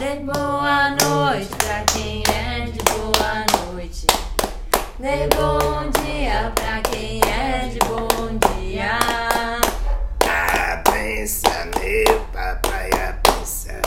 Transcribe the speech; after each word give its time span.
Dê 0.00 0.16
boa 0.20 0.88
noite 0.92 1.54
pra 1.58 1.84
quem 1.92 2.22
é 2.32 2.64
de 2.64 2.78
boa 2.84 3.44
noite. 3.66 4.06
Dê 4.98 5.28
bom 5.36 5.90
dia 5.90 6.50
pra 6.54 6.80
quem 6.90 7.20
é 7.20 7.68
de 7.68 7.78
bom 7.80 8.08
dia. 8.48 8.98
Pensa, 10.90 11.66
meu 11.78 12.18
papai, 12.32 12.88
a 12.92 13.12
pensa. 13.22 13.78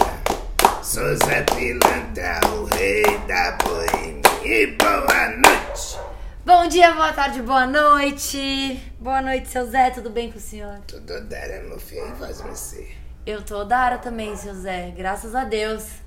Sou 0.84 1.16
Zé 1.16 1.42
Pilantra, 1.46 2.42
o 2.48 2.66
rei 2.66 3.18
da 3.28 3.58
boemia. 3.64 4.22
E 4.44 4.68
boa 4.68 5.30
noite. 5.30 6.00
Bom 6.46 6.68
dia, 6.68 6.94
boa 6.94 7.12
tarde, 7.12 7.42
boa 7.42 7.66
noite. 7.66 8.80
Boa 9.00 9.20
noite, 9.20 9.50
seu 9.50 9.66
Zé, 9.66 9.90
tudo 9.90 10.12
bem 10.12 10.32
com 10.32 10.38
o 10.38 10.40
senhor? 10.40 10.78
Tudo 10.86 11.22
dera, 11.22 11.64
meu 11.64 11.80
filho, 11.80 12.16
faz 12.18 12.40
você. 12.40 12.88
Eu 13.26 13.42
tô 13.42 13.64
Dara 13.64 13.98
também, 13.98 14.36
seu 14.36 14.54
Zé, 14.54 14.94
graças 14.96 15.34
a 15.34 15.44
Deus. 15.44 16.03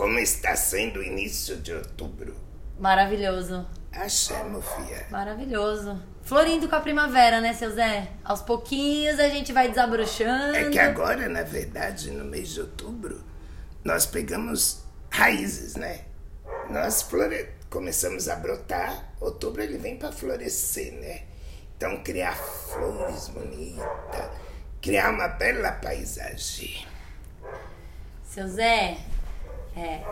Como 0.00 0.18
está 0.18 0.56
sendo 0.56 1.00
o 1.00 1.02
início 1.02 1.58
de 1.58 1.74
outubro? 1.74 2.34
Maravilhoso, 2.78 3.68
meu 4.50 4.62
filho. 4.62 5.06
maravilhoso. 5.10 6.02
Florindo 6.22 6.70
com 6.70 6.74
a 6.74 6.80
primavera, 6.80 7.38
né, 7.38 7.52
seu 7.52 7.70
Zé? 7.70 8.08
Aos 8.24 8.40
pouquinhos 8.40 9.20
a 9.20 9.28
gente 9.28 9.52
vai 9.52 9.68
desabrochando. 9.68 10.56
É 10.56 10.70
que 10.70 10.78
agora, 10.78 11.28
na 11.28 11.42
verdade, 11.42 12.10
no 12.12 12.24
mês 12.24 12.48
de 12.48 12.62
outubro, 12.62 13.22
nós 13.84 14.06
pegamos 14.06 14.84
raízes, 15.10 15.76
né? 15.76 16.06
Nós 16.70 17.02
flore... 17.02 17.50
começamos 17.68 18.26
a 18.26 18.36
brotar, 18.36 19.12
outubro 19.20 19.60
ele 19.60 19.76
vem 19.76 19.98
para 19.98 20.10
florescer, 20.10 20.94
né? 20.94 21.24
Então, 21.76 22.02
criar 22.02 22.38
flores 22.38 23.28
bonitas, 23.28 24.30
criar 24.80 25.10
uma 25.10 25.28
bela 25.28 25.72
paisagem. 25.72 26.86
Seu 28.24 28.48
Zé, 28.48 28.96
é. 29.80 30.04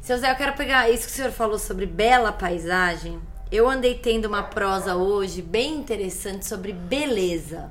Seu 0.00 0.18
Zé, 0.18 0.30
eu 0.30 0.36
quero 0.36 0.54
pegar 0.54 0.90
isso 0.90 1.06
que 1.06 1.12
o 1.12 1.14
senhor 1.14 1.30
falou 1.30 1.58
sobre 1.58 1.86
bela 1.86 2.32
paisagem. 2.32 3.20
Eu 3.52 3.68
andei 3.68 3.94
tendo 3.94 4.26
uma 4.26 4.42
prosa 4.42 4.96
hoje 4.96 5.42
bem 5.42 5.76
interessante 5.76 6.46
sobre 6.46 6.72
beleza. 6.72 7.70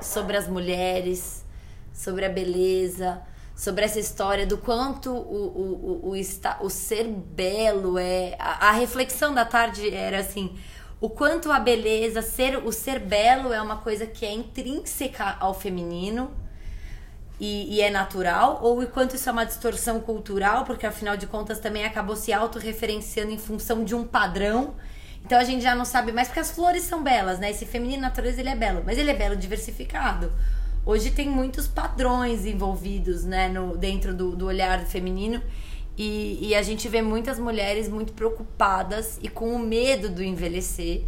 Sobre 0.00 0.36
as 0.36 0.48
mulheres, 0.48 1.44
sobre 1.92 2.24
a 2.24 2.28
beleza, 2.28 3.20
sobre 3.54 3.84
essa 3.84 3.98
história 3.98 4.46
do 4.46 4.56
quanto 4.56 5.10
o, 5.10 5.16
o, 5.16 6.10
o, 6.10 6.14
o, 6.14 6.64
o 6.66 6.70
ser 6.70 7.04
belo 7.04 7.98
é. 7.98 8.34
A, 8.38 8.68
a 8.68 8.72
reflexão 8.72 9.34
da 9.34 9.44
tarde 9.44 9.94
era 9.94 10.20
assim: 10.20 10.56
o 11.00 11.10
quanto 11.10 11.52
a 11.52 11.58
beleza, 11.58 12.22
ser, 12.22 12.56
o 12.64 12.72
ser 12.72 12.98
belo 12.98 13.52
é 13.52 13.60
uma 13.60 13.76
coisa 13.76 14.06
que 14.06 14.24
é 14.24 14.32
intrínseca 14.32 15.36
ao 15.38 15.52
feminino 15.52 16.30
e, 17.40 17.76
e 17.76 17.80
é 17.80 17.88
natural, 17.90 18.60
ou 18.62 18.82
o 18.82 18.86
quanto 18.86 19.16
isso 19.16 19.28
é 19.28 19.32
uma 19.32 19.46
distorção 19.46 19.98
cultural, 19.98 20.64
porque 20.64 20.86
afinal 20.86 21.16
de 21.16 21.26
contas 21.26 21.58
também 21.58 21.84
acabou 21.84 22.14
se 22.14 22.32
autorreferenciando 22.32 23.32
em 23.32 23.38
função 23.38 23.82
de 23.82 23.94
um 23.94 24.04
padrão. 24.04 24.74
Então 25.24 25.38
a 25.38 25.44
gente 25.44 25.62
já 25.62 25.74
não 25.74 25.86
sabe 25.86 26.12
mais, 26.12 26.28
porque 26.28 26.40
as 26.40 26.50
flores 26.50 26.82
são 26.82 27.02
belas, 27.02 27.38
né? 27.38 27.50
Esse 27.50 27.64
feminino 27.64 28.02
natureza 28.02 28.40
ele 28.40 28.50
é 28.50 28.56
belo, 28.56 28.82
mas 28.84 28.98
ele 28.98 29.10
é 29.10 29.14
belo 29.14 29.36
diversificado. 29.36 30.30
Hoje 30.84 31.10
tem 31.10 31.28
muitos 31.28 31.66
padrões 31.66 32.44
envolvidos, 32.44 33.24
né, 33.24 33.48
no, 33.48 33.76
dentro 33.76 34.14
do, 34.14 34.36
do 34.36 34.46
olhar 34.46 34.80
feminino. 34.80 35.42
E, 35.96 36.38
e 36.48 36.54
a 36.54 36.62
gente 36.62 36.88
vê 36.88 37.02
muitas 37.02 37.38
mulheres 37.38 37.88
muito 37.88 38.12
preocupadas 38.12 39.18
e 39.22 39.28
com 39.28 39.54
o 39.54 39.58
medo 39.58 40.08
do 40.10 40.22
envelhecer. 40.22 41.04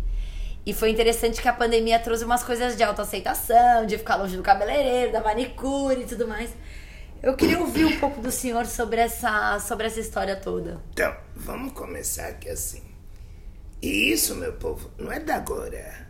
E 0.65 0.73
foi 0.73 0.91
interessante 0.91 1.43
que 1.43 1.49
a 1.49 1.53
pandemia 1.53 1.99
trouxe 1.99 2.25
umas 2.25 2.45
coisas 2.45 2.77
de 2.77 2.83
autoaceitação, 2.83 3.85
de 3.85 3.99
ficar 3.99 4.17
longe 4.17 4.37
do 4.37 4.43
cabeleireiro, 4.43 5.13
da 5.13 5.21
manicure 5.21 6.03
e 6.03 6.07
tudo 6.07 6.29
mais. 6.29 6.51
Eu 7.21 7.37
queria 7.37 7.59
ouvir 7.59 7.85
um 7.85 7.99
pouco 7.99 8.21
do 8.21 8.31
senhor 8.31 8.67
sobre 8.67 9.01
essa, 9.01 9.59
sobre 9.61 9.87
essa 9.87 10.01
história 10.01 10.37
toda. 10.37 10.81
Então, 10.93 11.17
vamos 11.35 11.73
começar 11.73 12.29
aqui 12.29 12.49
assim. 12.49 12.83
E 13.81 14.13
isso, 14.13 14.37
meu 14.37 14.53
povo, 14.53 14.91
não 14.97 15.11
é 15.11 15.19
da 15.19 15.37
agora. 15.37 16.09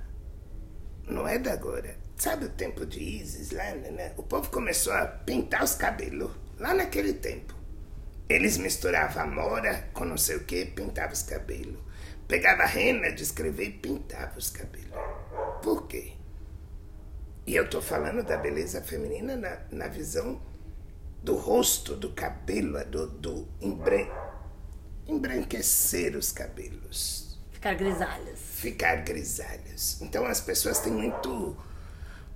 Não 1.07 1.27
é 1.27 1.39
da 1.39 1.53
agora. 1.53 1.97
Sabe 2.17 2.45
o 2.45 2.51
tempo 2.51 2.85
de 2.85 3.03
Isis 3.03 3.51
lá, 3.51 3.65
né? 3.73 4.13
O 4.17 4.23
povo 4.23 4.51
começou 4.51 4.93
a 4.93 5.07
pintar 5.07 5.65
os 5.65 5.75
cabelos 5.75 6.31
lá 6.59 6.75
naquele 6.75 7.15
tempo. 7.15 7.55
Eles 8.29 8.57
misturavam 8.57 9.23
amora 9.23 9.89
com 9.93 10.05
não 10.05 10.17
sei 10.17 10.37
o 10.37 10.45
que, 10.45 10.67
pintavam 10.67 11.13
os 11.13 11.23
cabelos. 11.23 11.81
Pegava 12.33 12.65
rena 12.65 13.13
de 13.13 13.23
escrever 13.25 13.67
e 13.67 13.73
pintava 13.73 14.39
os 14.39 14.49
cabelos. 14.49 14.89
Por 15.63 15.87
quê? 15.87 16.15
E 17.47 17.55
eu 17.55 17.69
tô 17.69 17.83
falando 17.83 18.23
da 18.23 18.39
beleza 18.39 18.81
feminina 18.81 19.37
na, 19.37 19.59
na 19.71 19.87
visão 19.87 20.41
do 21.23 21.37
rosto, 21.37 21.95
do 21.95 22.15
cabelo, 22.15 22.83
do, 22.87 23.07
do 23.07 23.49
embran... 23.61 24.07
embranquecer 25.07 26.17
os 26.17 26.33
cabelos, 26.33 27.39
Ficar 27.53 27.75
grisalhas. 27.75 28.39
ficar 28.41 28.97
grisalhos. 29.05 30.01
Então 30.01 30.25
as 30.25 30.41
pessoas 30.41 30.79
têm 30.79 30.91
muito 30.95 31.55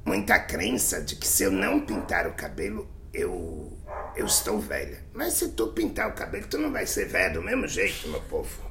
muita 0.05 0.39
crença 0.39 1.01
de 1.01 1.17
que 1.17 1.27
se 1.27 1.45
eu 1.45 1.51
não 1.51 1.87
pintar 1.87 2.27
o 2.27 2.35
cabelo, 2.35 2.87
eu 3.15 3.73
eu 4.15 4.27
estou 4.27 4.61
velha. 4.61 5.03
Mas 5.15 5.33
se 5.33 5.53
tu 5.53 5.69
pintar 5.69 6.11
o 6.11 6.13
cabelo, 6.13 6.47
tu 6.49 6.59
não 6.59 6.71
vai 6.71 6.87
ser 6.87 7.07
velha 7.07 7.33
do 7.33 7.43
mesmo 7.43 7.67
jeito, 7.67 8.07
meu 8.11 8.21
povo. 8.25 8.66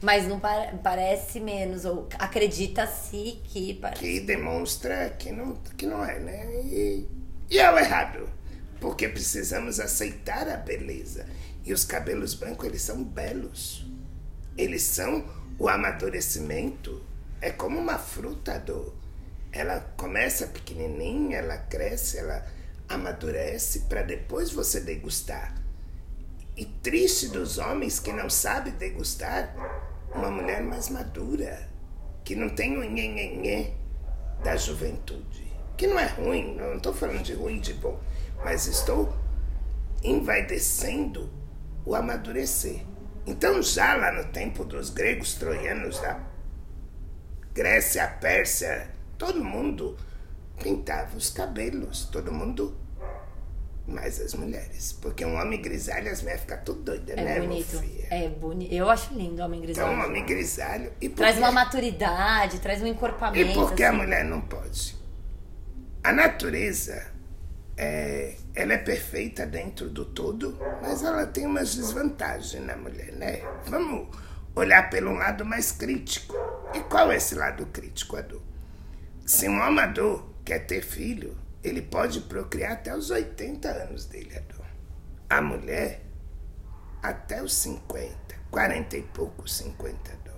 Mas 0.00 0.26
não 0.28 0.38
pa- 0.38 0.72
parece 0.82 1.40
menos, 1.40 1.84
ou 1.84 2.08
acredita-se 2.18 3.40
que 3.44 3.74
parece. 3.74 4.00
que 4.00 4.20
demonstra 4.20 5.10
que 5.18 5.32
não, 5.32 5.54
que 5.76 5.86
não 5.86 6.04
é, 6.04 6.18
né? 6.20 6.46
E, 6.64 7.08
e 7.50 7.58
é 7.58 7.70
o 7.72 7.78
errado. 7.78 8.28
Porque 8.80 9.08
precisamos 9.08 9.80
aceitar 9.80 10.48
a 10.48 10.56
beleza. 10.56 11.26
E 11.64 11.72
os 11.72 11.84
cabelos 11.84 12.34
brancos, 12.34 12.66
eles 12.66 12.82
são 12.82 13.02
belos. 13.02 13.84
Eles 14.56 14.82
são 14.82 15.24
o 15.58 15.68
amadurecimento. 15.68 17.02
É 17.40 17.50
como 17.50 17.78
uma 17.78 17.98
fruta 17.98 18.58
do. 18.60 18.94
Ela 19.50 19.80
começa 19.96 20.46
pequenininha, 20.46 21.38
ela 21.38 21.56
cresce, 21.56 22.18
ela 22.18 22.46
amadurece 22.88 23.80
para 23.80 24.02
depois 24.02 24.52
você 24.52 24.80
degustar. 24.80 25.54
E 26.56 26.64
triste 26.64 27.28
dos 27.28 27.58
homens 27.58 27.98
que 27.98 28.12
não 28.12 28.28
sabem 28.28 28.72
degustar 28.74 29.54
uma 30.14 30.30
mulher 30.30 30.62
mais 30.62 30.88
madura, 30.88 31.68
que 32.24 32.34
não 32.34 32.48
tem 32.48 32.76
o 32.76 32.82
nhenhenhê 32.82 33.72
da 34.42 34.56
juventude. 34.56 35.48
Que 35.76 35.86
não 35.86 35.98
é 35.98 36.06
ruim, 36.06 36.56
não 36.56 36.76
estou 36.76 36.92
falando 36.92 37.22
de 37.22 37.34
ruim 37.34 37.60
de 37.60 37.74
bom, 37.74 37.98
mas 38.44 38.66
estou 38.66 39.14
envaidecendo 40.02 41.30
o 41.84 41.94
amadurecer. 41.94 42.84
Então, 43.26 43.62
já 43.62 43.94
lá 43.94 44.12
no 44.12 44.24
tempo 44.32 44.64
dos 44.64 44.90
gregos 44.90 45.34
troianos, 45.34 46.00
da 46.00 46.20
Grécia, 47.52 48.06
Pérsia, 48.06 48.90
todo 49.16 49.44
mundo 49.44 49.96
pintava 50.62 51.16
os 51.16 51.30
cabelos, 51.30 52.06
todo 52.06 52.32
mundo 52.32 52.76
mais 53.88 54.20
as 54.20 54.34
mulheres. 54.34 54.92
Porque 54.92 55.24
um 55.24 55.36
homem 55.40 55.60
grisalho, 55.60 56.10
as 56.10 56.20
mulheres 56.20 56.42
ficam 56.42 56.58
tudo 56.64 56.82
doidas, 56.82 57.16
É 57.16 57.24
né, 57.24 57.40
bonito. 57.40 57.82
É 58.10 58.28
bonito. 58.28 58.72
Eu 58.72 58.88
acho 58.90 59.14
lindo 59.14 59.40
o 59.42 59.44
homem 59.44 59.58
Então, 59.60 59.66
grisalho. 59.74 59.92
um 59.98 60.04
homem 60.04 60.24
grisalho. 60.26 60.92
E 61.00 61.08
Traz 61.08 61.34
quê? 61.36 61.40
uma 61.42 61.52
maturidade, 61.52 62.60
traz 62.60 62.82
um 62.82 62.86
encorpamento. 62.86 63.50
E 63.50 63.54
por 63.54 63.74
que 63.74 63.82
a 63.82 63.88
assim. 63.88 63.96
mulher 63.98 64.24
não 64.24 64.40
pode? 64.42 64.96
A 66.04 66.12
natureza, 66.12 67.06
é, 67.76 68.36
ela 68.54 68.72
é 68.74 68.78
perfeita 68.78 69.46
dentro 69.46 69.88
do 69.90 70.04
todo, 70.04 70.58
mas 70.82 71.02
ela 71.02 71.26
tem 71.26 71.46
umas 71.46 71.74
desvantagens 71.74 72.64
na 72.64 72.76
mulher, 72.76 73.12
né? 73.12 73.40
Vamos 73.66 74.08
olhar 74.54 74.90
pelo 74.90 75.12
lado 75.14 75.44
mais 75.44 75.72
crítico. 75.72 76.34
E 76.74 76.80
qual 76.80 77.10
é 77.12 77.16
esse 77.16 77.34
lado 77.34 77.66
crítico, 77.66 78.16
Adu? 78.16 78.42
Se 79.26 79.48
um 79.48 79.62
amador 79.62 80.26
quer 80.44 80.60
ter 80.60 80.82
filho, 80.82 81.36
ele 81.62 81.82
pode 81.82 82.20
procriar 82.22 82.72
até 82.72 82.94
os 82.94 83.10
80 83.10 83.68
anos 83.68 84.06
dele, 84.06 84.36
Adu. 84.36 84.62
A 85.28 85.40
mulher, 85.42 86.02
até 87.02 87.42
os 87.42 87.54
50, 87.54 88.16
40 88.50 88.96
e 88.96 89.02
poucos, 89.02 89.56
50, 89.56 90.12
Adu. 90.12 90.36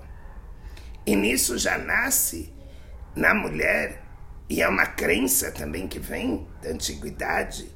E 1.06 1.14
nisso 1.14 1.58
já 1.58 1.78
nasce 1.78 2.52
na 3.14 3.34
mulher, 3.34 4.02
e 4.48 4.62
é 4.62 4.68
uma 4.68 4.86
crença 4.86 5.50
também 5.52 5.86
que 5.86 5.98
vem 5.98 6.46
da 6.62 6.70
antiguidade, 6.70 7.70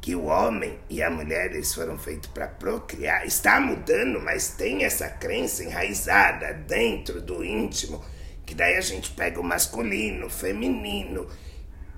que 0.00 0.14
o 0.14 0.24
homem 0.24 0.78
e 0.90 1.02
a 1.02 1.10
mulher 1.10 1.52
eles 1.52 1.74
foram 1.74 1.98
feitos 1.98 2.28
para 2.30 2.46
procriar. 2.46 3.26
Está 3.26 3.58
mudando, 3.58 4.20
mas 4.20 4.48
tem 4.48 4.84
essa 4.84 5.08
crença 5.08 5.64
enraizada 5.64 6.52
dentro 6.52 7.22
do 7.22 7.42
íntimo, 7.42 8.04
que 8.44 8.54
daí 8.54 8.76
a 8.76 8.82
gente 8.82 9.10
pega 9.12 9.40
o 9.40 9.44
masculino, 9.44 10.26
o 10.26 10.30
feminino 10.30 11.26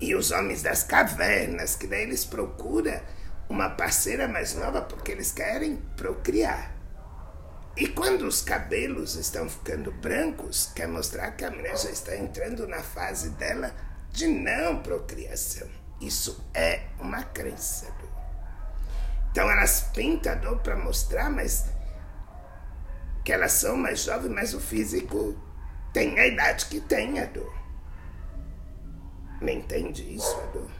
e 0.00 0.14
os 0.14 0.30
homens 0.30 0.62
das 0.62 0.82
cavernas, 0.82 1.74
que 1.74 1.86
daí 1.86 2.02
eles 2.02 2.24
procuram 2.24 3.00
uma 3.48 3.70
parceira 3.70 4.28
mais 4.28 4.54
nova 4.54 4.82
porque 4.82 5.12
eles 5.12 5.32
querem 5.32 5.76
procriar. 5.96 6.74
E 7.76 7.88
quando 7.88 8.22
os 8.22 8.40
cabelos 8.40 9.16
estão 9.16 9.48
ficando 9.48 9.92
brancos, 9.92 10.72
quer 10.74 10.88
mostrar 10.88 11.32
que 11.32 11.44
a 11.44 11.50
mulher 11.50 11.76
já 11.76 11.90
está 11.90 12.16
entrando 12.16 12.66
na 12.66 12.82
fase 12.82 13.30
dela 13.30 13.74
de 14.10 14.26
não 14.26 14.82
procriação. 14.82 15.68
Isso 16.00 16.42
é 16.54 16.84
uma 16.98 17.22
crença. 17.22 17.94
Então 19.30 19.50
elas 19.50 19.90
pintam 19.92 20.32
a 20.32 20.34
dor 20.34 20.58
para 20.60 20.74
mostrar, 20.76 21.28
mas 21.28 21.66
que 23.22 23.30
elas 23.30 23.52
são 23.52 23.76
mais 23.76 24.00
jovens, 24.00 24.30
mas 24.32 24.54
o 24.54 24.60
físico 24.60 25.36
tem 25.92 26.18
a 26.18 26.26
idade 26.26 26.64
que 26.66 26.80
tem 26.80 27.20
a 27.20 27.26
dor. 27.26 27.54
Não 29.40 29.48
entende 29.48 30.14
isso, 30.14 30.36
Adu? 30.40 30.70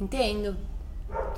Entendo. 0.00 0.56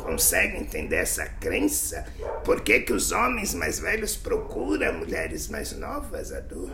Consegue 0.02 0.56
entender 0.56 0.96
essa 0.96 1.26
crença? 1.26 2.06
Por 2.44 2.60
que, 2.62 2.80
que 2.80 2.92
os 2.92 3.12
homens 3.12 3.52
mais 3.54 3.78
velhos 3.78 4.16
procuram 4.16 4.94
mulheres 4.94 5.48
mais 5.48 5.72
novas, 5.72 6.32
Adu? 6.32 6.70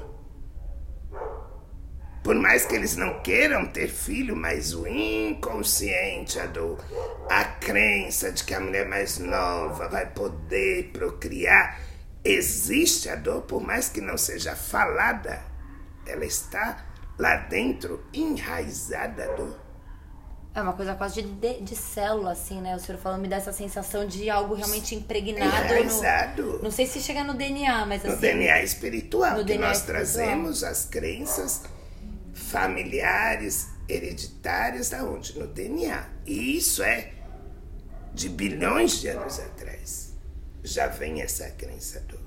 Por 2.22 2.36
mais 2.36 2.64
que 2.64 2.76
eles 2.76 2.94
não 2.94 3.20
queiram 3.20 3.66
ter 3.66 3.88
filho, 3.88 4.36
mas 4.36 4.72
o 4.74 4.86
inconsciente, 4.86 6.38
Adu, 6.38 6.78
a 7.28 7.44
crença 7.44 8.30
de 8.30 8.44
que 8.44 8.54
a 8.54 8.60
mulher 8.60 8.86
mais 8.86 9.18
nova 9.18 9.88
vai 9.88 10.06
poder 10.06 10.90
procriar, 10.92 11.80
existe 12.24 13.08
a 13.08 13.16
dor, 13.16 13.42
por 13.42 13.60
mais 13.60 13.88
que 13.88 14.00
não 14.00 14.16
seja 14.16 14.54
falada, 14.54 15.42
ela 16.06 16.24
está 16.24 16.86
lá 17.22 17.36
dentro, 17.36 18.04
enraizada 18.12 19.22
a 19.22 19.36
dor. 19.36 19.56
É 20.52 20.60
uma 20.60 20.72
coisa 20.72 20.94
quase 20.96 21.22
de, 21.22 21.28
de, 21.34 21.60
de, 21.60 21.76
célula, 21.76 22.32
assim, 22.32 22.60
né? 22.60 22.74
O 22.74 22.80
senhor 22.80 22.98
falando 22.98 23.22
me 23.22 23.28
dá 23.28 23.36
essa 23.36 23.52
sensação 23.52 24.04
de 24.04 24.28
algo 24.28 24.54
realmente 24.54 24.96
impregnado. 24.96 25.66
Enraizado. 25.66 26.42
No, 26.42 26.64
não 26.64 26.70
sei 26.72 26.84
se 26.84 27.00
chega 27.00 27.22
no 27.22 27.32
DNA, 27.32 27.86
mas 27.86 28.04
assim. 28.04 28.14
No 28.16 28.20
DNA 28.20 28.62
espiritual, 28.64 29.36
no 29.36 29.38
que 29.38 29.44
DNA 29.44 29.68
nós 29.68 29.78
espiritual. 29.78 30.04
trazemos 30.04 30.64
as 30.64 30.84
crenças 30.84 31.62
familiares, 32.34 33.68
hereditárias, 33.88 34.90
da 34.90 35.04
onde? 35.04 35.38
No 35.38 35.46
DNA. 35.46 36.04
E 36.26 36.56
isso 36.56 36.82
é 36.82 37.12
de 38.12 38.28
bilhões 38.28 39.00
de 39.00 39.08
anos 39.08 39.38
atrás. 39.38 40.12
Já 40.64 40.88
vem 40.88 41.22
essa 41.22 41.48
crença 41.50 42.00
do. 42.00 42.18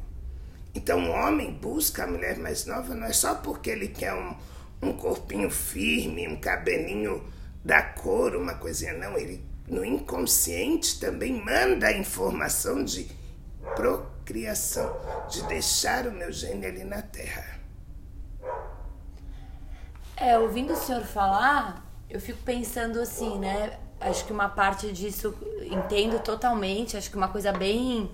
Então 0.74 1.10
o 1.10 1.12
homem 1.12 1.54
busca 1.54 2.06
a 2.06 2.08
mulher 2.08 2.38
mais 2.38 2.66
nova 2.66 2.96
não 2.96 3.06
é 3.06 3.14
só 3.14 3.36
porque 3.36 3.70
ele 3.70 3.88
quer 3.88 4.14
um, 4.14 4.36
um 4.82 4.94
corpinho 4.94 5.50
firme, 5.50 6.28
um 6.28 6.40
cabelinho 6.40 7.24
da 7.64 7.82
cor, 7.82 8.36
uma 8.36 8.56
coisinha, 8.56 8.94
não. 8.94 9.18
Ele, 9.18 9.44
no 9.68 9.84
inconsciente, 9.84 11.00
também 11.00 11.34
manda 11.34 11.88
a 11.88 11.98
informação 11.98 12.84
de 12.84 13.10
procriação, 13.76 14.96
de 15.30 15.42
deixar 15.44 16.08
o 16.08 16.12
meu 16.12 16.32
gene 16.32 16.66
ali 16.66 16.84
na 16.84 17.02
Terra. 17.02 17.60
É, 20.18 20.38
ouvindo 20.38 20.74
o 20.74 20.78
senhor 20.78 21.04
falar, 21.04 21.84
eu 22.10 22.22
fico 22.22 22.42
pensando 22.44 23.02
assim, 23.02 23.38
né? 23.40 23.78
Acho 24.00 24.26
que 24.26 24.32
uma 24.32 24.48
parte 24.48 24.92
disso 24.92 25.36
entendo 25.64 26.20
totalmente, 26.20 26.96
acho 26.96 27.10
que 27.10 27.18
uma 27.18 27.28
coisa 27.28 27.52
bem 27.52 28.12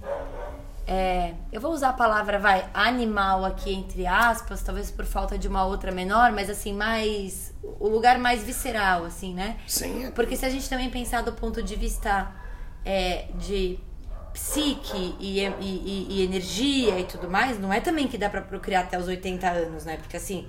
é, 0.88 1.34
eu 1.52 1.62
vou 1.62 1.72
usar 1.72 1.90
a 1.90 1.94
palavra, 1.94 2.40
vai, 2.40 2.68
animal 2.74 3.46
aqui 3.46 3.74
entre 3.74 4.06
aspas, 4.08 4.62
talvez 4.62 4.90
por 4.92 5.06
falta 5.06 5.38
de 5.38 5.48
uma 5.48 5.66
outra 5.66 5.92
menor, 5.92 6.32
mas 6.32 6.50
assim, 6.50 6.74
mais. 6.74 7.54
o 7.80 7.88
lugar 7.88 8.18
mais 8.18 8.44
visceral, 8.44 9.06
assim, 9.06 9.34
né? 9.34 9.58
Sim. 9.68 10.12
Porque 10.16 10.36
se 10.36 10.46
a 10.46 10.50
gente 10.50 10.68
também 10.70 10.90
pensar 10.90 11.22
do 11.22 11.34
ponto 11.34 11.62
de 11.62 11.76
vista 11.76 12.32
é, 12.84 13.28
de 13.36 13.80
psique 14.34 15.16
e, 15.20 15.40
e, 15.40 15.48
e, 15.60 16.08
e, 16.10 16.24
energia 16.24 17.00
e 17.00 17.04
tudo 17.04 17.30
mais, 17.30 17.60
não 17.60 17.72
é 17.72 17.80
também 17.80 18.08
que 18.08 18.18
dá 18.18 18.30
para 18.30 18.42
procriar 18.42 18.86
até 18.86 18.98
os 18.98 19.08
80 19.08 19.50
anos, 19.50 19.86
né? 19.86 19.98
Porque 19.98 20.18
assim 20.18 20.48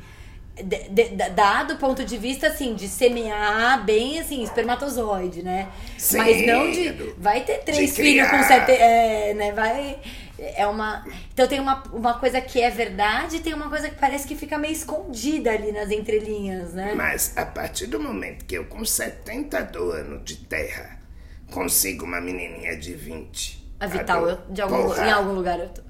de, 0.55 0.89
de, 0.89 1.31
dado 1.31 1.75
o 1.75 1.77
ponto 1.79 2.05
de 2.05 2.19
vista 2.19 2.49
assim 2.49 2.75
de 2.75 2.87
semear 2.87 3.83
bem 3.85 4.19
assim 4.19 4.43
espermatozoide 4.43 5.43
né? 5.43 5.69
Sim, 5.97 6.19
mas 6.19 6.47
não 6.47 6.71
de 6.71 7.15
vai 7.17 7.43
ter 7.43 7.59
três 7.61 7.97
filhos 7.97 8.29
com 8.29 8.43
sete 8.43 8.73
é, 8.73 9.33
né? 9.33 9.53
Vai 9.53 9.99
é 10.39 10.67
uma 10.67 11.07
então 11.33 11.49
tem 11.49 11.59
uma, 11.59 11.83
uma 11.93 12.19
coisa 12.19 12.39
que 12.41 12.61
é 12.61 12.69
verdade 12.69 13.37
e 13.37 13.41
tem 13.41 13.55
uma 13.55 13.71
coisa 13.71 13.89
que 13.89 13.97
parece 13.97 14.29
que 14.29 14.37
fica 14.37 14.59
meio 14.59 14.73
escondida 14.73 15.51
ali 15.51 15.73
nas 15.73 15.91
entrelinhas 15.91 16.75
né? 16.75 16.93
Mas 16.95 17.35
a 17.37 17.47
partir 17.47 17.87
do 17.87 17.99
momento 17.99 18.45
que 18.45 18.55
eu 18.55 18.67
com 18.67 18.85
72 18.85 19.95
anos 19.95 20.23
de 20.23 20.37
terra 20.37 20.99
consigo 21.51 22.05
uma 22.05 22.21
menininha 22.21 22.77
de 22.77 22.93
20 22.93 23.73
a 23.81 23.87
Vital 23.87 24.29
eu, 24.29 24.39
de 24.51 24.61
algum, 24.61 24.95
em 24.95 25.11
algum 25.11 25.33
lugar 25.33 25.59
eu 25.59 25.69
tô. 25.71 25.83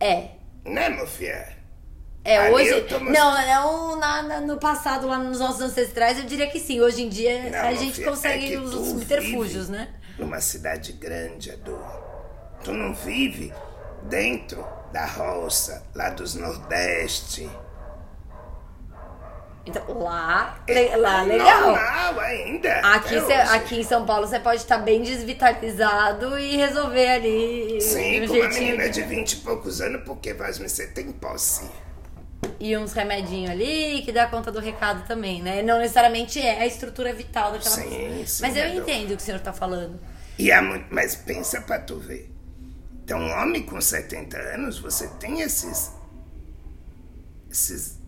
É. 0.00 0.30
Né 0.64 0.88
meu 0.88 1.06
filho 1.06 1.55
é, 2.26 2.38
Ali 2.38 2.54
hoje. 2.54 2.86
Não, 2.90 3.46
não 3.46 3.96
na, 3.96 4.22
na, 4.22 4.40
no 4.40 4.58
passado, 4.58 5.06
lá 5.06 5.16
nos 5.16 5.38
nossos 5.38 5.60
ancestrais, 5.60 6.18
eu 6.18 6.24
diria 6.24 6.48
que 6.48 6.58
sim. 6.58 6.80
Hoje 6.80 7.02
em 7.02 7.08
dia 7.08 7.50
não, 7.50 7.60
a 7.60 7.72
gente 7.72 7.94
filho, 7.94 8.10
consegue 8.10 8.54
é 8.54 8.58
os 8.58 8.72
subterfúgios, 8.72 9.68
né? 9.68 9.94
Numa 10.18 10.40
cidade 10.40 10.92
grande, 10.92 11.52
Adu. 11.52 11.78
Tu 12.64 12.72
não 12.72 12.92
vive 12.92 13.52
dentro 14.02 14.66
da 14.92 15.06
roça, 15.06 15.84
lá 15.94 16.10
dos 16.10 16.34
Nordeste. 16.34 17.48
Então, 19.64 19.82
lá, 20.00 20.60
é, 20.66 20.96
lá 20.96 21.22
legal. 21.22 21.60
Normal 21.60 22.20
ainda. 22.20 22.72
Aqui, 22.80 23.20
cê, 23.20 23.32
aqui 23.34 23.80
em 23.80 23.84
São 23.84 24.04
Paulo 24.04 24.26
você 24.26 24.40
pode 24.40 24.62
estar 24.62 24.78
bem 24.78 25.02
desvitalizado 25.02 26.38
e 26.38 26.56
resolver 26.56 27.08
ali. 27.08 27.80
Sim, 27.80 28.26
com 28.26 28.34
uma 28.34 28.48
menina 28.48 28.88
de 28.88 29.02
vinte 29.02 29.34
e 29.34 29.36
poucos 29.36 29.80
anos, 29.80 30.02
porque 30.04 30.34
vai 30.34 30.52
você 30.52 30.86
tem 30.86 31.12
posse 31.12 31.68
e 32.58 32.76
uns 32.76 32.92
remedinhos 32.92 33.50
ali 33.50 34.02
que 34.02 34.12
dá 34.12 34.26
conta 34.26 34.50
do 34.50 34.60
recado 34.60 35.06
também, 35.06 35.42
né? 35.42 35.62
Não 35.62 35.78
necessariamente 35.78 36.40
é 36.40 36.60
a 36.60 36.66
estrutura 36.66 37.12
vital 37.12 37.52
daquela 37.52 37.74
sim, 37.74 37.82
pessoa. 37.82 38.26
Sim, 38.26 38.42
Mas 38.42 38.56
eu 38.56 38.68
entendo 38.74 39.12
o 39.12 39.16
que 39.16 39.22
o 39.22 39.24
senhor 39.24 39.38
está 39.38 39.52
falando. 39.52 39.98
E 40.38 40.50
é 40.50 40.60
muito, 40.60 40.86
mas 40.90 41.14
pensa 41.14 41.60
para 41.60 41.80
tu 41.80 41.98
ver. 41.98 42.30
Então, 43.04 43.20
um 43.20 43.30
homem 43.30 43.62
com 43.62 43.80
70 43.80 44.36
anos, 44.36 44.78
você 44.78 45.08
tem 45.20 45.40
esses 45.40 45.92
esses 47.50 47.98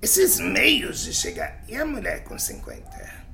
esses 0.00 0.38
meios 0.38 1.02
de 1.04 1.14
chegar. 1.14 1.62
E 1.68 1.76
a 1.76 1.84
mulher 1.84 2.24
com 2.24 2.38
50? 2.38 3.24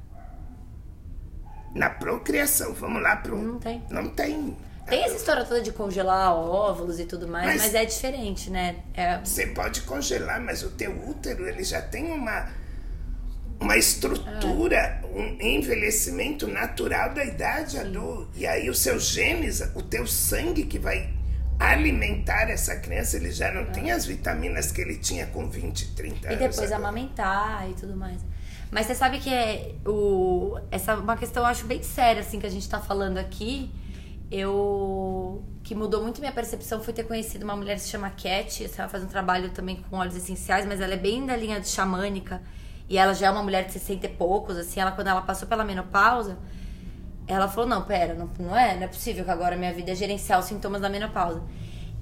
Na 1.74 1.90
procriação, 1.90 2.72
vamos 2.74 3.02
lá 3.02 3.16
pro 3.16 3.36
Não 3.36 3.58
tem. 3.58 3.82
Não 3.90 4.08
tem. 4.08 4.56
Tem 4.90 5.04
essa 5.04 5.16
história 5.16 5.44
toda 5.44 5.62
de 5.62 5.72
congelar 5.72 6.34
óvulos 6.34 7.00
e 7.00 7.06
tudo 7.06 7.26
mais, 7.26 7.46
mas, 7.46 7.62
mas 7.62 7.74
é 7.74 7.84
diferente, 7.84 8.50
né? 8.50 8.76
É... 8.92 9.18
Você 9.18 9.46
pode 9.46 9.82
congelar, 9.82 10.40
mas 10.40 10.62
o 10.62 10.70
teu 10.70 10.92
útero 11.08 11.48
ele 11.48 11.64
já 11.64 11.80
tem 11.80 12.12
uma 12.12 12.48
uma 13.60 13.76
estrutura, 13.76 14.76
é. 14.76 15.00
um 15.14 15.38
envelhecimento 15.38 16.48
natural 16.48 17.12
da 17.12 17.22
idade 17.22 17.78
adulta. 17.78 18.30
E 18.34 18.46
aí 18.46 18.70
os 18.70 18.78
seus 18.78 19.04
genes, 19.04 19.60
o 19.74 19.82
teu 19.82 20.06
sangue 20.06 20.64
que 20.64 20.78
vai 20.78 21.12
alimentar 21.58 22.48
essa 22.48 22.76
criança, 22.76 23.18
ele 23.18 23.30
já 23.30 23.52
não 23.52 23.60
é. 23.60 23.66
tem 23.66 23.92
as 23.92 24.06
vitaminas 24.06 24.72
que 24.72 24.80
ele 24.80 24.96
tinha 24.96 25.26
com 25.26 25.46
20, 25.46 25.94
30 25.94 26.28
anos. 26.28 26.40
E 26.40 26.48
depois 26.48 26.72
amamentar 26.72 27.68
e 27.68 27.74
tudo 27.74 27.94
mais. 27.94 28.18
Mas 28.70 28.86
você 28.86 28.94
sabe 28.94 29.18
que 29.18 29.32
é 29.32 29.74
o 29.84 30.58
essa 30.70 30.92
é 30.92 30.94
uma 30.94 31.16
questão 31.16 31.42
eu 31.42 31.46
acho 31.46 31.66
bem 31.66 31.82
séria 31.82 32.22
assim 32.22 32.38
que 32.38 32.46
a 32.46 32.50
gente 32.50 32.68
tá 32.68 32.80
falando 32.80 33.18
aqui 33.18 33.70
eu 34.30 35.44
que 35.62 35.74
mudou 35.74 36.02
muito 36.02 36.20
minha 36.20 36.32
percepção 36.32 36.80
foi 36.80 36.94
ter 36.94 37.04
conhecido 37.04 37.44
uma 37.44 37.56
mulher 37.56 37.74
que 37.74 37.82
se 37.82 37.88
chama 37.88 38.10
Cat, 38.10 38.70
ela 38.78 38.88
faz 38.88 39.02
um 39.02 39.06
trabalho 39.06 39.50
também 39.50 39.76
com 39.76 39.96
óleos 39.96 40.16
essenciais, 40.16 40.64
mas 40.66 40.80
ela 40.80 40.94
é 40.94 40.96
bem 40.96 41.26
da 41.26 41.36
linha 41.36 41.60
de 41.60 41.68
xamânica. 41.68 42.40
E 42.88 42.98
ela 42.98 43.14
já 43.14 43.28
é 43.28 43.30
uma 43.30 43.42
mulher 43.42 43.66
de 43.66 43.72
60 43.72 44.06
e 44.06 44.08
poucos, 44.08 44.56
assim, 44.56 44.80
ela 44.80 44.90
quando 44.92 45.08
ela 45.08 45.22
passou 45.22 45.46
pela 45.46 45.64
menopausa, 45.64 46.38
ela 47.26 47.46
falou: 47.48 47.68
"Não, 47.68 47.82
pera, 47.82 48.14
não, 48.14 48.28
não 48.38 48.56
é, 48.56 48.74
não 48.74 48.82
é 48.84 48.88
possível 48.88 49.24
que 49.24 49.30
agora 49.30 49.56
minha 49.56 49.72
vida 49.72 49.92
é 49.92 49.94
gerenciar 49.94 50.40
os 50.40 50.46
sintomas 50.46 50.80
da 50.80 50.88
menopausa". 50.88 51.42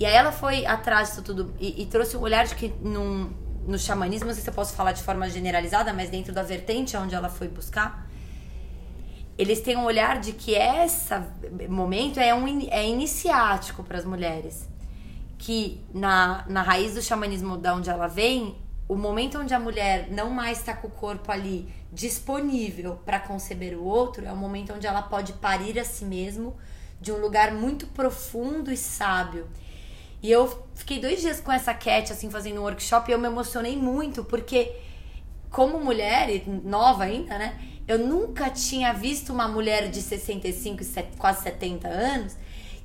E 0.01 0.07
aí 0.07 0.15
ela 0.15 0.33
foi 0.33 0.65
atrás 0.65 1.09
disso 1.09 1.23
tudo 1.23 1.55
e, 1.61 1.83
e 1.83 1.87
trouxe 1.87 2.17
um 2.17 2.21
olhar 2.21 2.47
de 2.47 2.55
que 2.55 2.73
num, 2.81 3.31
no 3.67 3.79
xamanismo, 3.79 4.29
não 4.29 4.35
sei 4.35 4.43
se 4.43 4.49
eu 4.49 4.55
posso 4.55 4.75
falar 4.75 4.93
de 4.93 5.03
forma 5.03 5.29
generalizada, 5.29 5.93
mas 5.93 6.09
dentro 6.09 6.33
da 6.33 6.43
vertente 6.43 6.97
onde 6.97 7.15
ela 7.15 7.29
foi 7.29 7.49
buscar, 7.49 8.08
eles 9.39 9.61
têm 9.61 9.77
um 9.77 9.85
olhar 9.85 10.19
de 10.21 10.33
que 10.33 10.53
esse 10.53 11.15
momento 11.69 12.19
é, 12.19 12.35
um, 12.35 12.47
é 12.69 12.87
iniciático 12.89 13.85
para 13.85 13.97
as 13.97 14.05
mulheres. 14.05 14.69
Que 15.39 15.81
na, 15.95 16.45
na 16.49 16.61
raiz 16.61 16.95
do 16.95 17.01
xamanismo 17.01 17.57
da 17.57 17.73
onde 17.73 17.89
ela 17.89 18.09
vem, 18.09 18.57
o 18.89 18.97
momento 18.97 19.39
onde 19.39 19.55
a 19.55 19.61
mulher 19.61 20.11
não 20.11 20.31
mais 20.31 20.59
está 20.59 20.75
com 20.75 20.89
o 20.89 20.91
corpo 20.91 21.31
ali 21.31 21.73
disponível 21.93 22.99
para 23.05 23.21
conceber 23.21 23.79
o 23.79 23.85
outro 23.85 24.27
é 24.27 24.33
o 24.33 24.37
momento 24.37 24.73
onde 24.75 24.87
ela 24.87 25.03
pode 25.03 25.35
parir 25.35 25.79
a 25.79 25.85
si 25.85 26.05
mesmo 26.05 26.57
de 27.01 27.13
um 27.13 27.19
lugar 27.19 27.53
muito 27.53 27.87
profundo 27.87 28.73
e 28.73 28.77
sábio. 28.77 29.47
E 30.21 30.31
eu 30.33 30.67
fiquei 30.75 30.99
dois 30.99 31.21
dias 31.21 31.41
com 31.41 31.53
essa 31.53 31.73
Cat, 31.73 32.13
assim, 32.13 32.29
fazendo 32.29 32.61
um 32.61 32.65
workshop 32.65 33.09
e 33.09 33.15
eu 33.15 33.19
me 33.21 33.29
emocionei 33.29 33.77
muito, 33.77 34.25
porque 34.25 34.75
como 35.49 35.79
mulher, 35.79 36.43
nova 36.65 37.05
ainda, 37.05 37.39
né? 37.39 37.57
Eu 37.89 37.99
nunca 37.99 38.51
tinha 38.51 38.93
visto 38.93 39.33
uma 39.33 39.49
mulher 39.49 39.89
de 39.89 40.03
65, 40.03 40.85
quase 41.19 41.43
70 41.43 41.89
anos 41.89 42.37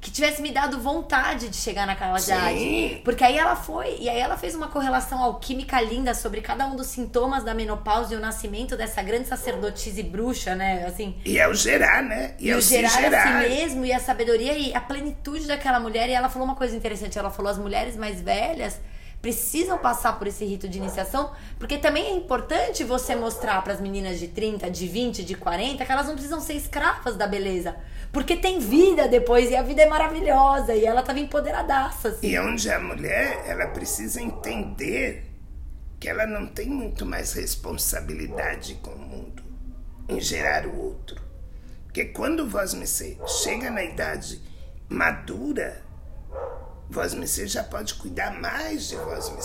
que 0.04 0.12
tivesse 0.12 0.42
me 0.42 0.52
dado 0.52 0.82
vontade 0.82 1.48
de 1.48 1.56
chegar 1.56 1.88
naquela 1.88 2.20
idade. 2.20 3.02
Porque 3.06 3.24
aí 3.24 3.38
ela 3.38 3.56
foi, 3.56 3.96
e 4.02 4.10
aí 4.10 4.20
ela 4.20 4.38
fez 4.38 4.54
uma 4.54 4.68
correlação 4.68 5.24
alquímica 5.24 5.80
linda 5.80 6.14
sobre 6.14 6.42
cada 6.42 6.68
um 6.68 6.76
dos 6.76 6.88
sintomas 6.88 7.42
da 7.46 7.54
menopausa 7.54 8.14
e 8.14 8.18
o 8.18 8.20
nascimento 8.20 8.76
dessa 8.76 9.02
grande 9.02 9.30
sacerdotisa 9.30 10.02
e 10.02 10.04
bruxa, 10.04 10.56
né? 10.56 10.86
Assim, 10.86 11.16
E 11.24 11.40
é 11.40 11.48
o 11.48 11.54
gerar, 11.54 12.04
né? 12.04 12.36
E, 12.38 12.48
e 12.48 12.52
é 12.52 12.58
o 12.58 12.62
gerar, 12.62 12.90
gerar. 12.90 13.38
a 13.38 13.44
si 13.44 13.50
mesmo 13.50 13.86
e 13.86 13.94
a 13.94 14.00
sabedoria 14.00 14.58
e 14.58 14.76
a 14.76 14.82
plenitude 14.82 15.48
daquela 15.48 15.80
mulher. 15.80 16.10
E 16.10 16.12
ela 16.12 16.28
falou 16.28 16.46
uma 16.46 16.56
coisa 16.56 16.76
interessante. 16.76 17.18
Ela 17.18 17.32
falou: 17.32 17.50
as 17.50 17.58
mulheres 17.58 17.96
mais 17.96 18.20
velhas 18.20 18.82
precisam 19.24 19.78
passar 19.78 20.20
por 20.20 20.28
esse 20.28 20.44
rito 20.44 20.68
de 20.68 20.78
iniciação, 20.78 21.32
porque 21.58 21.78
também 21.78 22.08
é 22.08 22.12
importante 22.12 22.84
você 22.84 23.16
mostrar 23.16 23.64
para 23.64 23.72
as 23.72 23.80
meninas 23.80 24.20
de 24.20 24.28
30, 24.28 24.70
de 24.70 24.86
20, 24.86 25.24
de 25.24 25.34
40 25.34 25.86
que 25.86 25.92
elas 25.92 26.08
não 26.08 26.14
precisam 26.14 26.42
ser 26.42 26.56
escravas 26.56 27.16
da 27.16 27.26
beleza. 27.26 27.74
Porque 28.12 28.36
tem 28.36 28.60
vida 28.60 29.08
depois 29.08 29.50
e 29.50 29.56
a 29.56 29.64
vida 29.64 29.82
é 29.82 29.88
maravilhosa 29.88 30.76
e 30.76 30.86
ela 30.86 31.02
tava 31.02 31.22
empoderadaça. 31.22 32.10
Assim. 32.10 32.32
E 32.32 32.38
onde 32.38 32.70
a 32.70 32.78
mulher, 32.82 33.46
ela 33.48 33.68
precisa 33.68 34.22
entender 34.22 35.24
que 36.02 36.10
ela 36.10 36.28
não 36.28 36.46
tem 36.46 36.68
muito 36.68 37.06
mais 37.06 37.32
responsabilidade 37.32 38.76
com 38.84 38.92
o 38.92 39.00
mundo 39.00 39.42
em 40.10 40.20
gerar 40.20 40.68
o 40.68 40.78
outro. 40.78 41.22
Porque 41.86 42.04
quando 42.04 42.46
vós 42.46 42.74
me 42.74 42.86
chega 42.86 43.72
na 43.72 43.86
idade 43.86 44.42
madura, 44.90 45.82
vós 46.94 47.16
me 47.16 47.26
já 47.26 47.64
pode 47.64 47.96
cuidar 47.96 48.40
mais 48.40 48.88
de 48.88 48.96
vós 48.96 49.30
me 49.30 49.42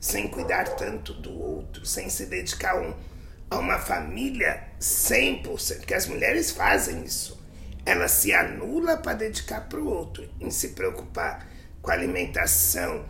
sem 0.00 0.28
cuidar 0.28 0.64
tanto 0.76 1.12
do 1.12 1.30
outro, 1.30 1.84
sem 1.84 2.08
se 2.08 2.24
dedicar 2.24 2.80
um, 2.80 2.94
a 3.50 3.58
uma 3.58 3.78
família 3.78 4.68
100%, 4.80 5.76
porque 5.76 5.94
as 5.94 6.06
mulheres 6.06 6.50
fazem 6.50 7.04
isso. 7.04 7.38
Ela 7.84 8.08
se 8.08 8.32
anula 8.32 8.96
para 8.96 9.12
dedicar 9.12 9.68
para 9.68 9.78
o 9.78 9.86
outro, 9.86 10.26
em 10.40 10.50
se 10.50 10.68
preocupar 10.68 11.46
com 11.82 11.90
a 11.90 11.94
alimentação, 11.94 13.04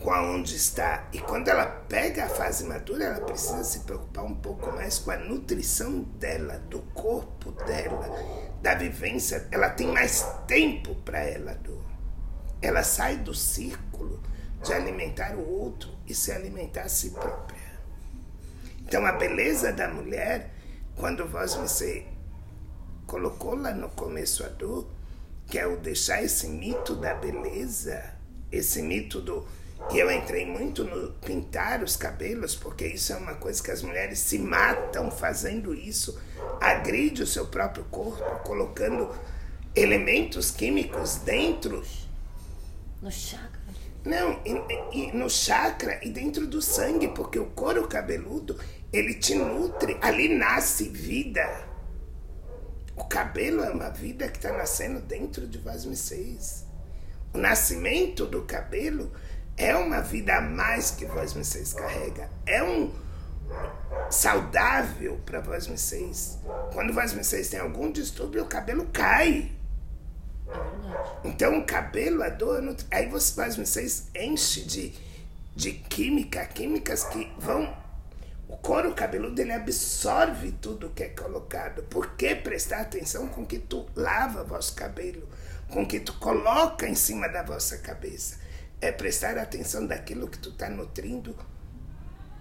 com 0.00 0.12
aonde 0.12 0.54
está. 0.54 1.08
E 1.12 1.18
quando 1.18 1.48
ela 1.48 1.66
pega 1.66 2.26
a 2.26 2.28
fase 2.28 2.64
madura, 2.64 3.04
ela 3.04 3.20
precisa 3.20 3.64
se 3.64 3.80
preocupar 3.80 4.24
um 4.24 4.34
pouco 4.36 4.70
mais 4.72 4.98
com 4.98 5.10
a 5.10 5.16
nutrição 5.16 6.02
dela, 6.18 6.58
do 6.70 6.80
corpo 6.94 7.50
dela, 7.66 8.08
da 8.62 8.74
vivência. 8.74 9.48
Ela 9.50 9.70
tem 9.70 9.88
mais 9.88 10.24
tempo 10.46 10.94
para 11.04 11.18
ela, 11.18 11.54
do. 11.54 11.91
Ela 12.62 12.82
sai 12.82 13.16
do 13.16 13.34
círculo 13.34 14.22
de 14.62 14.72
alimentar 14.72 15.34
o 15.34 15.46
outro 15.46 15.90
e 16.06 16.14
se 16.14 16.32
alimentar 16.32 16.82
a 16.82 16.88
si 16.88 17.10
própria. 17.10 17.60
Então 18.80 19.04
a 19.04 19.12
beleza 19.12 19.72
da 19.72 19.88
mulher, 19.88 20.54
quando 20.96 21.26
vós 21.26 21.54
você 21.54 22.06
colocou 23.06 23.56
lá 23.56 23.72
no 23.72 23.88
começo 23.90 24.44
a 24.44 24.48
dor, 24.48 24.88
que 25.46 25.58
é 25.58 25.66
o 25.66 25.76
deixar 25.76 26.22
esse 26.22 26.46
mito 26.46 26.94
da 26.94 27.14
beleza, 27.14 28.14
esse 28.50 28.80
mito 28.80 29.20
do 29.20 29.46
e 29.90 29.98
eu 29.98 30.10
entrei 30.10 30.46
muito 30.46 30.84
no 30.84 31.12
pintar 31.14 31.82
os 31.82 31.96
cabelos, 31.96 32.54
porque 32.54 32.86
isso 32.86 33.12
é 33.12 33.16
uma 33.16 33.34
coisa 33.34 33.62
que 33.62 33.70
as 33.70 33.82
mulheres 33.82 34.20
se 34.20 34.38
matam 34.38 35.10
fazendo 35.10 35.74
isso, 35.74 36.18
agride 36.60 37.22
o 37.22 37.26
seu 37.26 37.46
próprio 37.46 37.84
corpo, 37.84 38.42
colocando 38.42 39.10
elementos 39.74 40.50
químicos 40.50 41.16
dentro. 41.16 41.84
No 43.02 43.10
chakra. 43.10 43.60
Não, 44.04 44.40
e, 44.44 45.08
e 45.08 45.12
no 45.12 45.28
chakra 45.28 45.98
e 46.04 46.08
dentro 46.08 46.46
do 46.46 46.62
sangue, 46.62 47.08
porque 47.08 47.38
o 47.38 47.46
couro 47.46 47.88
cabeludo, 47.88 48.58
ele 48.92 49.14
te 49.14 49.34
nutre, 49.34 49.98
ali 50.00 50.28
nasce 50.28 50.88
vida. 50.88 51.66
O 52.96 53.04
cabelo 53.04 53.64
é 53.64 53.70
uma 53.70 53.90
vida 53.90 54.28
que 54.28 54.36
está 54.36 54.52
nascendo 54.52 55.00
dentro 55.00 55.48
de 55.48 55.58
vós 55.58 55.84
vocês. 55.84 56.64
O 57.34 57.38
nascimento 57.38 58.24
do 58.24 58.42
cabelo 58.42 59.12
é 59.56 59.74
uma 59.74 60.00
vida 60.00 60.36
a 60.36 60.40
mais 60.40 60.92
que 60.92 61.04
vós 61.04 61.32
vocês 61.32 61.72
carrega. 61.72 62.30
É 62.46 62.62
um 62.62 62.92
saudável 64.10 65.20
para 65.24 65.40
vós 65.40 65.66
vocês. 65.66 66.38
Quando 66.72 66.92
vós 66.92 67.12
vocês 67.12 67.48
têm 67.48 67.60
algum 67.60 67.90
distúrbio, 67.90 68.44
o 68.44 68.46
cabelo 68.46 68.86
cai. 68.92 69.50
Então 71.24 71.58
o 71.58 71.64
cabelo, 71.64 72.22
a 72.22 72.28
dor, 72.28 72.62
aí 72.90 73.08
você, 73.08 73.34
vós 73.34 73.56
vocês 73.56 74.08
enche 74.14 74.62
de, 74.62 74.94
de 75.54 75.72
química, 75.72 76.44
químicas 76.46 77.04
que 77.04 77.30
vão 77.38 77.82
o 78.52 78.56
couro 78.58 78.92
cabeludo 78.92 79.40
ele 79.40 79.50
absorve 79.50 80.52
tudo 80.52 80.90
que 80.90 81.02
é 81.02 81.08
colocado. 81.08 81.82
Por 81.84 82.16
que 82.16 82.34
prestar 82.34 82.82
atenção 82.82 83.26
com 83.26 83.46
que 83.46 83.58
tu 83.58 83.86
lava 83.96 84.44
vosso 84.44 84.74
cabelo? 84.74 85.26
Com 85.70 85.86
que 85.86 85.98
tu 85.98 86.12
coloca 86.18 86.86
em 86.86 86.94
cima 86.94 87.30
da 87.30 87.42
vossa 87.42 87.78
cabeça? 87.78 88.38
É 88.78 88.92
prestar 88.92 89.38
atenção 89.38 89.86
daquilo 89.86 90.28
que 90.28 90.36
tu 90.36 90.50
está 90.50 90.68
nutrindo 90.68 91.34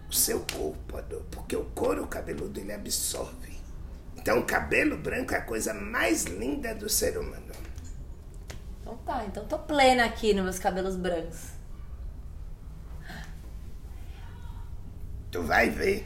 o 0.10 0.14
seu 0.14 0.46
corpo, 0.54 0.98
Ador, 0.98 1.24
porque 1.32 1.56
o 1.56 1.64
couro 1.64 2.06
cabeludo 2.08 2.60
ele 2.60 2.74
absorve. 2.74 3.58
Então 4.18 4.40
o 4.40 4.46
cabelo 4.46 4.98
branco 4.98 5.34
é 5.34 5.38
a 5.38 5.42
coisa 5.42 5.74
mais 5.74 6.26
linda 6.26 6.76
do 6.76 6.90
ser 6.90 7.18
humano. 7.18 7.54
Então 8.91 8.98
tá, 9.05 9.24
então 9.25 9.45
tô 9.45 9.57
plena 9.57 10.03
aqui 10.03 10.33
nos 10.33 10.43
meus 10.43 10.60
cabelos 10.60 10.98
brancos. 10.98 11.62
tu 15.31 15.41
vai 15.41 15.69
ver 15.69 16.05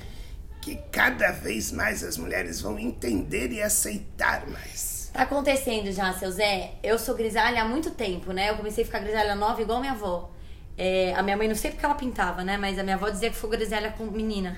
que 0.61 0.75
cada 0.91 1.31
vez 1.31 1.71
mais 1.71 2.03
as 2.03 2.15
mulheres 2.15 2.61
vão 2.61 2.77
entender 2.77 3.51
e 3.51 3.61
aceitar 3.61 4.47
mais. 4.47 5.09
Tá 5.11 5.23
acontecendo 5.23 5.91
já, 5.91 6.13
seu 6.13 6.31
Zé. 6.31 6.73
Eu 6.83 6.99
sou 6.99 7.15
grisalha 7.15 7.63
há 7.63 7.65
muito 7.65 7.91
tempo, 7.91 8.31
né? 8.31 8.51
Eu 8.51 8.57
comecei 8.57 8.83
a 8.83 8.85
ficar 8.85 8.99
grisalha 8.99 9.33
nova 9.35 9.61
igual 9.61 9.79
minha 9.79 9.93
avó. 9.93 10.29
É, 10.77 11.13
a 11.15 11.23
minha 11.23 11.37
mãe 11.37 11.47
não 11.47 11.55
sei 11.55 11.71
porque 11.71 11.85
ela 11.85 11.95
pintava, 11.95 12.43
né? 12.43 12.57
Mas 12.57 12.77
a 12.77 12.83
minha 12.83 12.95
avó 12.95 13.09
dizia 13.09 13.29
que 13.29 13.35
foi 13.35 13.49
grisalha 13.49 13.91
com 13.91 14.05
menina. 14.05 14.57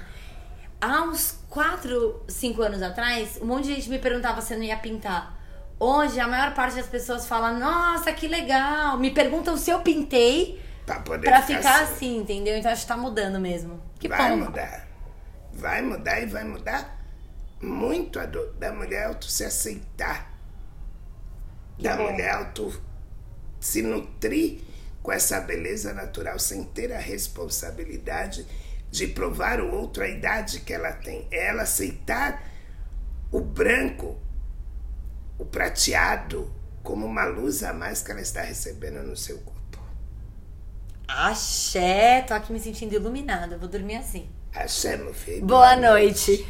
Há 0.81 1.03
uns 1.03 1.39
4, 1.49 2.25
5 2.27 2.61
anos 2.61 2.81
atrás, 2.81 3.39
um 3.41 3.45
monte 3.45 3.67
de 3.67 3.75
gente 3.75 3.89
me 3.89 3.99
perguntava 3.99 4.41
se 4.41 4.53
eu 4.53 4.57
não 4.57 4.65
ia 4.65 4.77
pintar. 4.77 5.36
Hoje, 5.79 6.19
a 6.19 6.27
maior 6.27 6.53
parte 6.53 6.75
das 6.75 6.87
pessoas 6.87 7.27
fala: 7.27 7.51
Nossa, 7.51 8.11
que 8.13 8.27
legal! 8.27 8.97
Me 8.97 9.11
perguntam 9.11 9.55
se 9.57 9.69
eu 9.69 9.81
pintei 9.81 10.61
Pra 10.85 10.99
poder 11.01 11.27
pra 11.27 11.41
ficar 11.41 11.57
ficar 11.57 11.81
assim. 11.83 11.93
assim, 11.93 12.17
entendeu? 12.17 12.57
Então 12.57 12.71
acho 12.71 12.81
que 12.81 12.87
tá 12.87 12.97
mudando 12.97 13.39
mesmo. 13.39 13.81
Que 13.99 14.07
vai 14.07 14.31
bom. 14.31 14.37
mudar. 14.37 14.87
Vai 15.53 15.81
mudar 15.81 16.21
e 16.21 16.25
vai 16.25 16.43
mudar 16.43 16.97
muito 17.61 18.19
a 18.19 18.25
dor 18.25 18.53
da 18.53 18.71
mulher 18.71 19.05
auto 19.07 19.25
se 19.25 19.43
aceitar. 19.43 20.31
da 21.79 21.95
bom. 21.95 22.11
mulher 22.11 22.29
auto 22.31 22.81
se 23.59 23.81
nutrir 23.81 24.61
com 25.01 25.11
essa 25.11 25.39
beleza 25.41 25.93
natural 25.93 26.39
sem 26.39 26.63
ter 26.63 26.91
a 26.93 26.99
responsabilidade 26.99 28.45
de 28.89 29.07
provar 29.07 29.59
ao 29.59 29.69
outro 29.69 30.03
a 30.03 30.07
idade 30.07 30.61
que 30.61 30.73
ela 30.73 30.93
tem. 30.93 31.27
É 31.31 31.47
ela 31.47 31.63
aceitar 31.63 32.43
o 33.31 33.41
branco, 33.41 34.19
o 35.37 35.45
prateado, 35.45 36.51
como 36.83 37.05
uma 37.05 37.25
luz 37.25 37.63
a 37.63 37.73
mais 37.73 38.01
que 38.01 38.11
ela 38.11 38.21
está 38.21 38.41
recebendo 38.41 39.03
no 39.03 39.15
seu 39.15 39.37
corpo. 39.39 39.57
Axé, 41.07 42.21
tô 42.21 42.33
aqui 42.33 42.51
me 42.51 42.59
sentindo 42.59 42.93
iluminada. 42.93 43.57
Vou 43.57 43.67
dormir 43.69 43.95
assim. 43.95 44.29
Achei, 44.53 44.97
meu 44.97 45.13
filho. 45.13 45.45
Boa 45.45 45.75
noite. 45.75 46.45